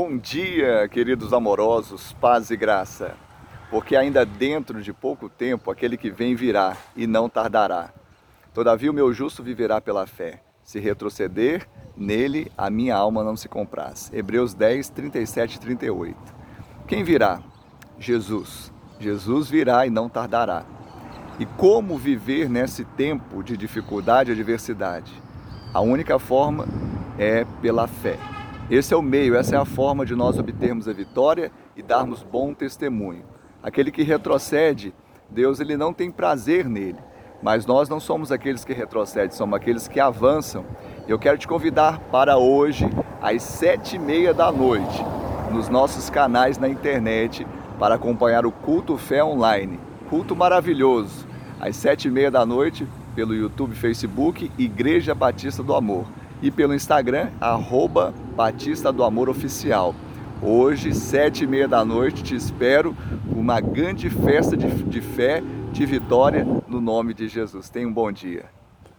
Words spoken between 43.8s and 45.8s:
e meia da noite, nos